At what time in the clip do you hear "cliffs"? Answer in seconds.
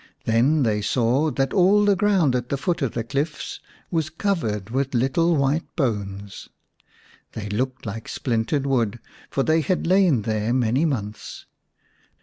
3.03-3.59